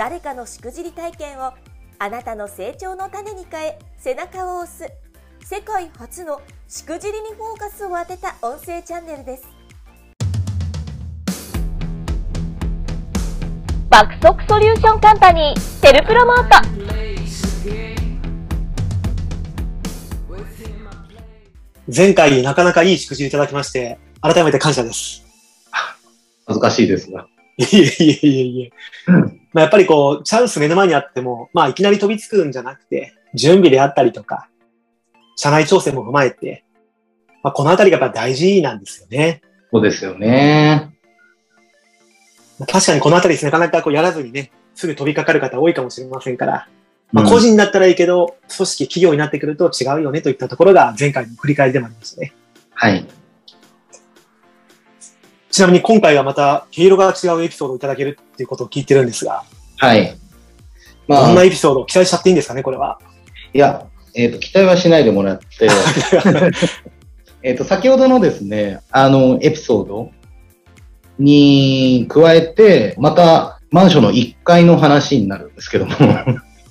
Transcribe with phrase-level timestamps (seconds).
[0.00, 1.52] 誰かのしくじり体験を
[1.98, 4.90] あなたの成長の種に変え背中を押す
[5.44, 9.46] 世界初のしくじりにフォーカスを当てた音声チャンネルです
[13.90, 16.70] 爆速ソリューションカンパニーテルプロモート
[21.94, 25.24] 前回なかなかいい祝辞いただきまして、改めて感謝です。
[26.46, 27.26] 恥ずかしいですが。
[27.56, 29.39] いえいえいえいえ。
[29.52, 34.48] まあやっぱりこう、チャンス目の前にあっても、まあいきなり飛びつくんじゃなくて、準備であったりとか、
[35.36, 36.64] 社内調整も踏まえて、
[37.42, 39.42] まあこのあたりがやっぱ大事なんですよね。
[39.72, 40.90] そうですよね。
[42.58, 46.68] まあ確かにこのあたりですなかなかこうやらずにね、すぐ飛びかかる方多いかもしれませんから、
[47.12, 52.32] まあ、うん個人だったらいいけど、組織、企業になってくると違うよねといったところが前回の振り返りでもありましたね。
[52.72, 53.04] はい。
[55.50, 59.44] ちなみに今回はまた毛色が違うエピソードをいただけるっていうことを聞いてるんですが、
[59.78, 60.16] はい。
[61.08, 63.00] まどんなあ、いエピソードを期待しちゃっていいんですかね、これは。
[63.52, 65.68] や、えっ、と、期待はしないでもらって、
[67.42, 70.10] えっと、先ほどのですね、あの、エピソード
[71.18, 75.94] に加えて、また、マンションの1階の話になるんですけども、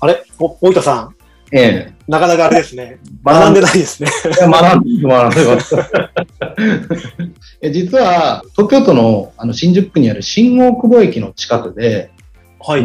[0.00, 0.22] あれ？
[0.38, 1.14] お、大分さん、
[1.52, 2.98] ええなかなかあれですね。
[3.24, 4.10] 学んでないですね。
[4.24, 5.76] いや学んで、学んでます。
[7.62, 12.10] え実は、東京都のあの新宿区にある新大久保駅の近くで、
[12.58, 12.82] はい。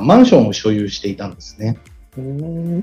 [0.00, 1.76] マンションを所有していたんですね。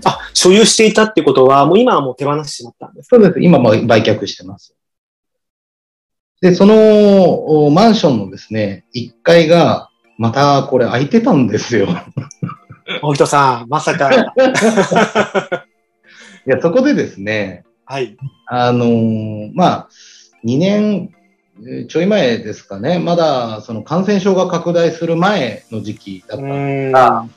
[0.06, 3.16] あ、所有していたってことは、もう今はもう手放してしまったんですか？
[3.16, 3.42] そうです。
[3.42, 4.75] 今も売却してます。
[6.40, 6.75] で、その
[7.66, 11.88] おマンションのですね、1階が、またこれ空いてたんですよ。
[13.02, 14.12] 大分さん、まさか。
[16.46, 18.18] いや、そこでですね、はい。
[18.48, 19.90] あのーまあ、
[20.46, 21.14] 2年
[21.88, 26.92] ちょい前ですかね、まだその感染症が拡大する前の時期だったーん。
[26.92, 27.28] が、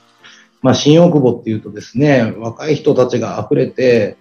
[0.62, 2.94] まあ、新大久保っていうとですね、若い人。
[2.94, 4.16] たちが溢れて、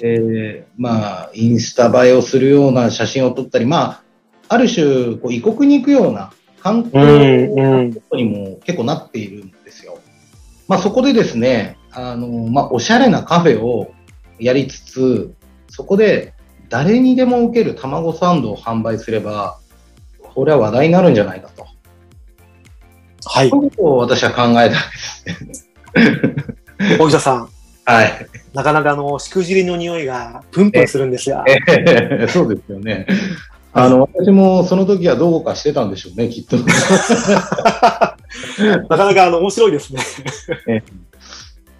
[0.00, 4.02] で、まあ、インスタ映えをするような写真を撮ったり、まあ、
[4.48, 9.49] ある種、こう異国に行くような観光にも結構なっている。
[10.70, 13.92] まあ、そこでですね、あの、まあ、おしゃれなカフェを
[14.38, 15.34] やりつつ、
[15.68, 16.32] そこで
[16.68, 19.58] 誰にでも受ける卵サンドを販売すれば、
[20.22, 21.66] これは話題になるんじゃないかと。
[23.24, 23.50] はい。
[23.50, 26.96] そういうことを私は考えたんですね。
[27.00, 27.48] 大分さん、
[27.84, 28.26] はい。
[28.54, 31.44] なかなかあの、しくじりの匂いがプンプンするんですが。
[31.48, 33.08] ええそうですよね。
[33.72, 36.56] あの、私もその時はどうかしてたんでしょうね、きっと。
[36.58, 36.64] な
[38.88, 40.82] かなかあの、面白いですね。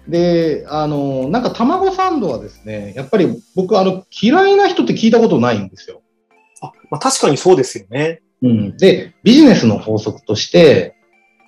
[0.07, 6.01] で、あの、なんか卵サンドはですね、やっぱり僕、あの、嫌いな人って聞いたことないんですよ。
[6.61, 8.21] あ、まあ、確かにそうですよね。
[8.41, 8.77] うん。
[8.77, 10.95] で、ビジネスの法則として、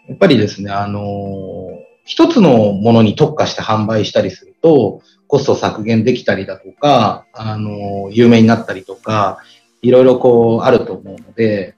[0.08, 1.70] やっぱりですね、あの、
[2.06, 9.40] 一つのものに特化して販売したりすると、コスト削減できたりだとか、あの、有名になったりとか、
[9.84, 11.76] いろいろこう、あると思うので、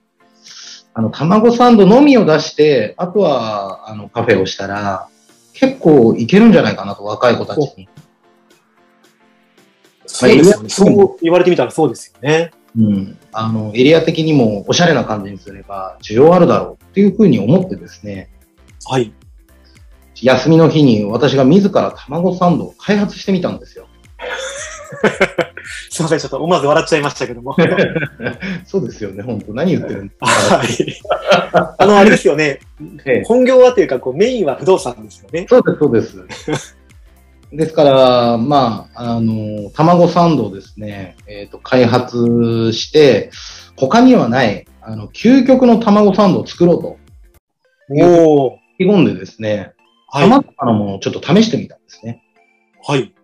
[0.94, 5.08] あの、卵サンドのみを出して、あとは、あの、カフェをしたら、
[5.52, 7.88] 結構いけるんじゃないかなと、若い子たちに。
[10.06, 10.68] そうですよね。
[10.68, 12.52] そう言われてみたらそうですよね。
[12.78, 13.18] うん。
[13.32, 18.30] あの、エリア的にもおしゃれな感じにすれば、需要あるだろうっていうふうに思ってですね、
[18.86, 19.12] はい。
[20.22, 23.85] 休みの日に私が自ら卵サンドを開発してみたんですよ。
[25.90, 27.56] すいません、ちょっと思わず笑っちゃいましたけども。
[28.64, 30.26] そうですよね、本当何言ってるんですか。
[30.26, 31.76] はい。
[31.78, 32.60] あの、あれですよね。
[33.04, 35.46] ええ本業はというか、こう、メインは不動産ですよね。
[35.48, 36.76] そうです、そうです。
[37.52, 43.30] ですから、まあ、あの、卵サンドをですね、えっ、と、開発して、
[43.76, 46.96] 他にはない、あの、究極の卵サンドを作ろうと、
[47.88, 48.58] おお。
[48.78, 49.72] 意気込んでですね、
[50.08, 50.28] はい。
[50.28, 52.22] 様々なものをちょっと試してみたんですね。
[52.84, 53.14] はい。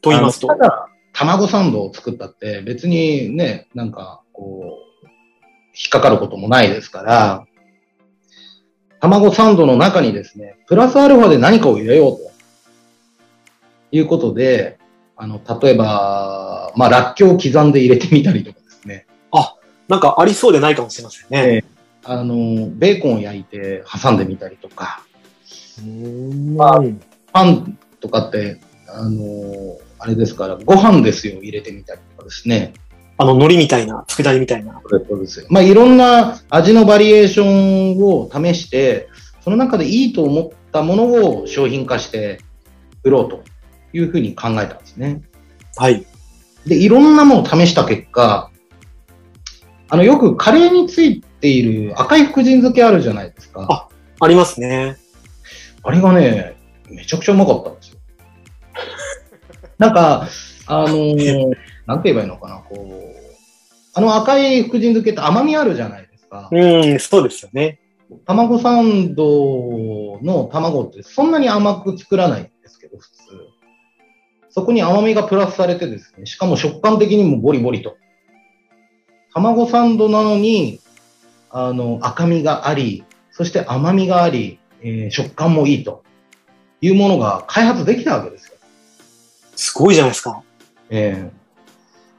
[0.00, 0.48] と言いますと。
[0.48, 5.06] ただ、卵サンドを作ったって別にね、なんか、こう、
[5.74, 7.46] 引っかかることもないですから、
[9.00, 12.32] 卵サンドの中にですね、プラスアルファで何かを入れようと。
[13.94, 14.78] いうことで、
[15.16, 19.06] あの、例えば、まあ、らっきょうを刻んで入れてみたりとかですね。
[19.88, 21.64] なんかありそうでないかもしれませんね。
[22.04, 25.04] あの、ベーコンを焼いて挟んでみたりとか、
[26.56, 26.82] まあ
[27.32, 28.58] パンとかって、
[28.88, 32.72] あのーあれですから、ご飯ですよ、入れてみたりとかですね。
[33.18, 34.82] あの、海苔みたいな、佃煮みたいな。
[35.08, 35.46] そうですよ。
[35.48, 39.08] まあ、いろんな味のバリエーションを試して、
[39.42, 41.04] その中でいいと思ったもの
[41.40, 42.40] を商品化して
[43.04, 43.44] 売ろうと
[43.92, 45.22] いうふうに考えたんですね。
[45.76, 46.04] はい。
[46.66, 48.50] で、いろんなものを試した結果、
[49.88, 53.68] あの、よくカレーについている赤い福神漬けあるじゃないですか。
[53.70, 53.88] あ
[54.20, 54.96] ありますね。
[55.84, 56.56] あれがね、
[56.90, 57.98] めちゃくちゃうまかったんですよ。
[59.82, 60.28] なんか、
[60.66, 61.56] あのー
[61.86, 63.12] なんて言えばいいのかな、こう、
[63.94, 66.48] あの赤い福神漬けって甘みあるじゃないですか。
[66.52, 67.80] うん、そうですよね。
[68.24, 73.16] 卵サンドの卵ってそんなに甘く作らないんですけど、普通。
[74.50, 77.96] そこに甘みがプラスされてですね、しかも食感的にもボリボリと。
[79.34, 80.78] 卵サンドなのに、
[81.50, 83.02] あの、赤みがあり、
[83.32, 86.04] そして甘みがあり、えー食感もいいと
[86.80, 88.52] いうものが開発できたわけですよ。
[89.62, 90.42] すごいじゃないですか。
[90.90, 91.30] ええ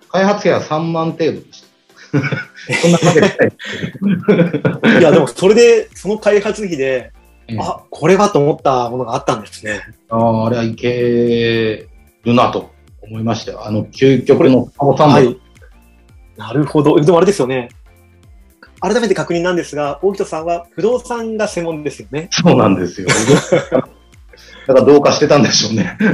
[0.10, 1.68] 開発費は3万程度でした。
[2.82, 5.00] そんなわけない。
[5.02, 7.12] いや、でもそれで、その開発費で、
[7.50, 9.82] ええあ、これはと思ったものがあったんですね。
[10.10, 11.90] ああ、あれはいけ
[12.24, 13.66] るなと思いましたよ。
[13.66, 15.14] あの、究極の卵サンド。
[15.16, 15.38] はい。
[16.38, 16.98] なるほど。
[17.02, 17.70] でもあれですよね。
[18.80, 22.30] 改めて確認なんですが、大人さんは不動産が専門ですよね。
[22.32, 23.08] そうなんですよ。
[24.68, 25.98] だからどうかしてたんでしょうね。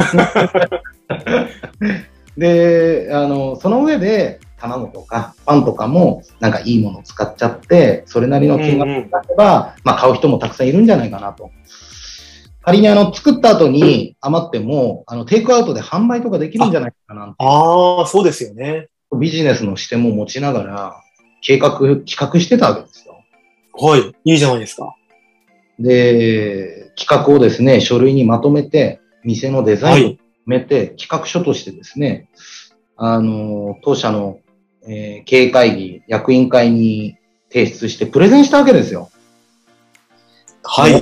[2.37, 11.51] で、あの、その上で、卵とかパンとかも、なんかいいものを使っちゃって、それなりの金額になれば、まあ買う人もたくさんいるんじゃないかなと。
[12.61, 18.89] 仮にあの、作った後に余っても、あの、テイクアウトで販売とかできるんじゃないかなああ、そうですよね。
[19.17, 21.01] ビジネスの視点も持ちながら、
[21.41, 23.23] 計画、企画してたわけですよ。
[23.73, 24.01] はい。
[24.25, 24.93] いいじゃないですか。
[25.79, 30.19] で、企画をですね、書類にまとめて、店のデザインをはい。
[30.45, 32.29] めて、企画書としてですね、
[32.97, 34.39] あの、当社の、
[34.87, 37.17] えー経営会議、役員会に
[37.51, 39.09] 提出してプレゼンしたわけですよ。
[40.63, 41.01] はい。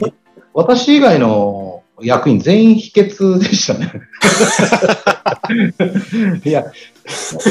[0.53, 3.91] 私以外の役員全員秘訣でしたね。
[6.43, 6.65] いや、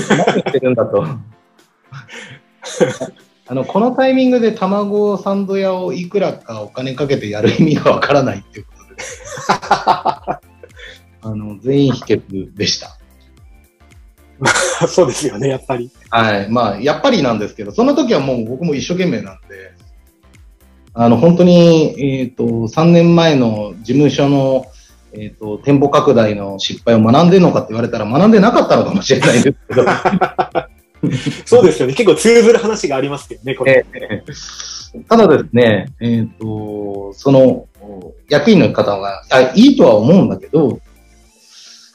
[0.08, 1.04] 何言ってるんだと。
[3.48, 9.02] あの、このタイミングで卵サンド屋をいくらかお金かけてやる意味がわからないっていうことで。
[9.48, 10.40] あ
[11.24, 12.96] の、全員秘訣でした。
[14.88, 15.90] そうですよね、やっぱり。
[16.10, 16.50] はい。
[16.50, 19.72] まあ、やっぱりなんですけど、その時はもう僕も一生懸命なんで、
[20.92, 24.66] あの、本当に、えっ、と、3年前の事務所の、
[25.12, 29.84] えっ、と、店舗拡大の失敗を学んでるのかって言われたら学んでなかったのかもしれないんですけど、
[31.44, 31.94] そうですよね。
[31.94, 33.86] 結構通ずる話がありますけどね、これ。
[33.94, 34.24] ええ
[35.08, 37.66] ただですね、えっ、と、その、
[38.30, 40.80] 役員の方が、あ、いいとは思うんだけど、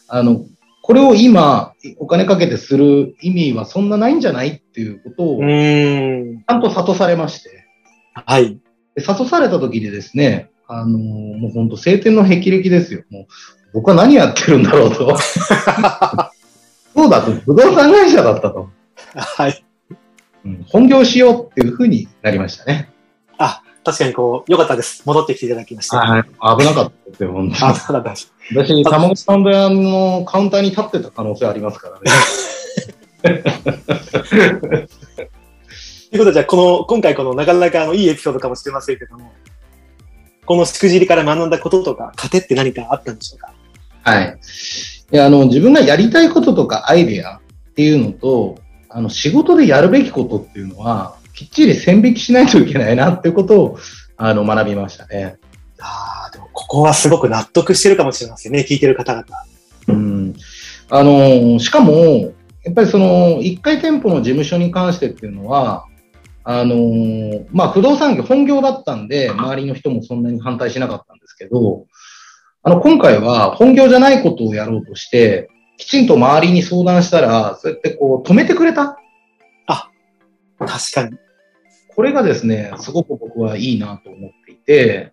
[0.07, 0.45] あの、
[0.83, 6.43] これを今、お金かけてする意味はそんなないんじゃないっていうことを、うち。
[6.45, 7.65] ゃんと諭されまして、
[8.13, 8.59] はい。
[8.95, 13.03] で諭された時でですね、あのーもう本当晴天の霹靂ですよ。
[13.09, 13.25] もう
[13.73, 15.17] 僕は何やってるんだろうと。
[16.93, 18.69] そうだと、不動産会社だったと。
[19.15, 19.63] はい。
[20.45, 22.89] うん本業しようっていうふうになりましたね。
[23.83, 25.01] 確かにこう、良かったです。
[25.07, 25.95] 戻ってきていただきまして。
[25.95, 26.23] はい。
[26.23, 26.29] 危
[26.65, 27.77] なかったですよ、本当あ、に。
[27.79, 28.15] そうだった。
[28.55, 32.11] 私、卵サンド屋のカウンターに立ってた可能性ありますからね。
[33.23, 33.27] と
[36.15, 39.33] いうことで、じゃあ、この、今回このなかなかあのいいエピソードかもしれませんけども、
[40.45, 43.51] このしくじりから学んだこととか、糧って何かあったんでしょうか？
[44.03, 44.39] はい。
[45.11, 47.39] いや、あの、自分がやりたいこととかアイデアっ
[47.73, 48.59] ていうのと、
[48.93, 53.77] あの、仕事でやるべきことっていうのは、きっちり線引きしないといけないなっていうことを、
[54.17, 55.37] あの、学びましたね。
[55.79, 59.25] ああ、でもここはすごく納得してるかもしれませんね、聞いてる方々。
[59.87, 60.35] うん。
[60.89, 62.33] あの、しかも、
[62.63, 65.85] やっぱりその、一回店舗の事務所に関してっていうのは、
[66.43, 71.85] あの、まあ、不動産業、本業だったんで、周りの人もそんなに反対しなかったんですけど、
[72.63, 75.49] あの、今回は本業じゃないことをやろうとして、
[75.81, 78.99] きちんと周りに相談したら、そうやってこう、止めてくれた？
[80.59, 81.17] 確かに。
[81.95, 85.11] これがですね、すごく僕はいいなと思っていて、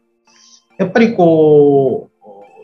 [0.76, 2.10] やっぱりこ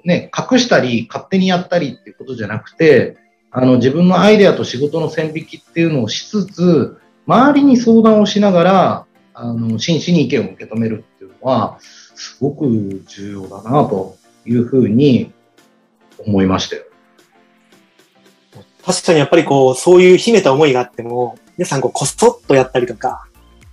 [0.05, 3.17] う、ね、隠したり、勝手にやったりっていうことじゃなくて、
[3.51, 15.33] あの、自分のアイデアと仕事の線引きっていうのをしつつ、周りに相談をしながら、あの、真摯に意見を受け止めるっていうのは、すごく重要だなというふうに
[16.19, 16.83] 思いましたよ。
[18.85, 23.27] 確かにやっぱりこう、そういう秘めた思いがあっても、皆さんこう、こそっとやったりとか、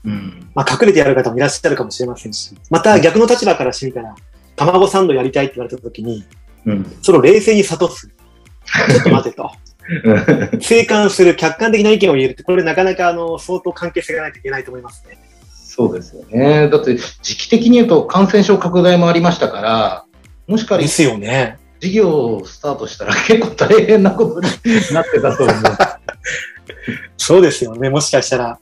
[0.06, 0.50] うん。
[0.56, 4.16] まあ、隠れてやる方もいらっしゃるかもしれませんし、また逆の立場からしてみたら、
[4.56, 6.26] 卵サンドやりたいって言われた時に、
[6.66, 6.98] うん。
[7.02, 8.08] それを冷静に諭す。
[8.08, 9.52] ちょっと待てと。
[10.62, 15.18] 静観する客観的な意見を言えるって、これなかなかあの、相当関係性がないといけないと思いますね。
[15.54, 16.70] そうですよね。
[16.70, 20.06] だって、時期的に言うと感染症拡大もありましたから、
[20.48, 21.58] もしかりですよね。
[21.82, 24.48] 事業をスタートしたら 結構大変なことに
[24.94, 25.56] なってたと思う。
[27.18, 27.90] そうですよね。
[27.90, 28.60] もしかしたら。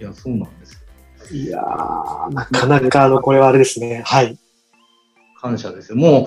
[0.00, 1.36] いや、そうなんですよ。
[1.36, 4.02] いやー、なかなかあの、これはあれですね。
[4.04, 4.38] はい。
[5.40, 5.96] 感謝ですよ。
[5.96, 6.26] も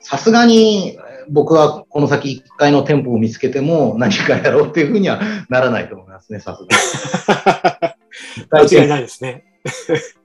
[0.00, 0.96] さすがに
[1.28, 7.94] 僕はこの先1階の店舗を見つけても何かやろうっていうふうにはならないと思いますね、さすが
[8.62, 8.68] に。
[8.70, 9.44] 間違いないですね。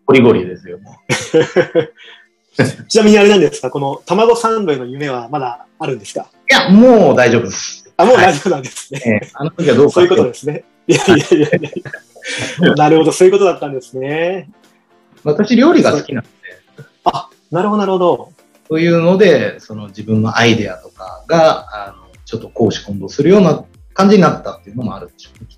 [0.05, 0.79] ゴリゴリですよ。
[2.87, 3.69] ちなみにあれなんですか？
[3.69, 6.27] この卵サンドへの夢はまだあるんですか？
[6.49, 7.91] いや、もう大丈夫です。
[7.97, 9.01] あ、もう大丈夫なんですね。
[9.05, 10.63] ええあの時はどうかそういうことですね。
[10.87, 11.51] いやいやいやい
[12.63, 12.73] や。
[12.75, 14.49] なるほど、そういうことだったんですね。
[15.23, 16.29] 私、料理が好きなので、
[17.51, 18.31] なるほど、なるほど。
[18.69, 23.63] そういうので、その自分のアイデアとかが、あの、ちょっと公私混同するような
[23.93, 25.49] 感じになったっていうのもあるでしょうね。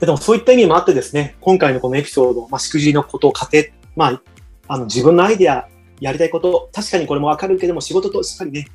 [0.00, 3.64] でもそういった意味もあってですね、今回のこのエピソード、まあ、しくじりのことを家庭、
[3.96, 4.22] まあ、
[4.68, 5.68] あの自分のアイデア、
[6.00, 8.68] やりたいこと、確かにこれもわかるけども、仕事としっかりね、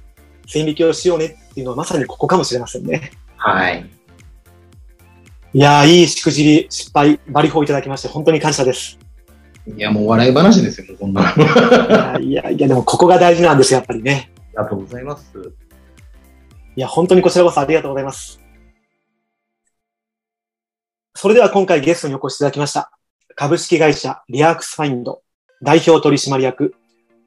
[0.47, 3.11] 線引きをしようねっていうのはまさにここかもしれませんね。
[3.37, 3.89] はい。
[5.53, 8.97] いやー、いいしくじり、失敗、バリフォーいただきまして、本当に感謝です。
[9.65, 11.33] いや、もう笑い話ですよ、こんな
[12.19, 14.33] いやいやでもここが大事なんですよ、やっぱりね。
[14.53, 15.53] りがとうございます。
[16.75, 18.39] いや、本当にこちらこそありがとうございます。
[21.15, 22.91] それでは今回ゲストにお越しいただきました。
[23.35, 25.22] 株式会社リアークスファインド
[25.63, 26.75] 代表取締役、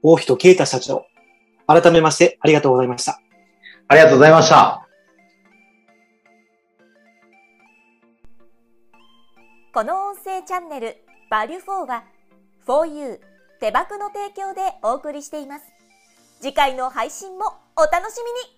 [0.03, 1.07] 大人啓太社長。
[1.67, 3.19] 改めましてありがとうございました。
[3.89, 4.87] ありがとうございました。
[9.73, 10.97] この音声チャンネル
[11.31, 12.05] バリュフォーは
[12.67, 13.21] 4U
[13.61, 15.65] 手箱の提供でお送りしています
[16.41, 17.45] 次回の配信も
[17.77, 18.56] お楽しみに